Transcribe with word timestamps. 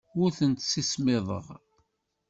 Ur 0.21 0.29
tent-ssismiḍeɣ. 0.37 1.47